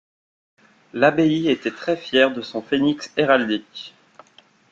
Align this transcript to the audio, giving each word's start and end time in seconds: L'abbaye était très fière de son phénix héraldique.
L'abbaye 0.93 1.51
était 1.51 1.69
très 1.69 1.95
fière 1.95 2.33
de 2.33 2.41
son 2.41 2.63
phénix 2.63 3.11
héraldique. 3.17 3.93